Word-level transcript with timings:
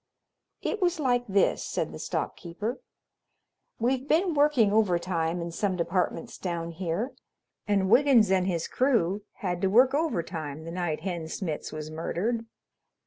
"It 0.63 0.81
was 0.81 0.99
like 0.99 1.27
this," 1.27 1.63
said 1.63 1.91
the 1.91 1.99
stock 1.99 2.35
keeper. 2.35 2.81
"We've 3.77 4.07
been 4.07 4.33
working 4.33 4.73
overtime 4.73 5.39
in 5.41 5.51
some 5.51 5.75
departments 5.75 6.39
down 6.39 6.71
here, 6.71 7.13
and 7.67 7.87
Wiggins 7.87 8.31
and 8.31 8.47
his 8.47 8.67
crew 8.67 9.21
had 9.33 9.61
to 9.61 9.67
work 9.69 9.93
overtime 9.93 10.63
the 10.65 10.71
night 10.71 11.01
Hen 11.01 11.27
Smitz 11.27 11.71
was 11.71 11.91
murdered. 11.91 12.47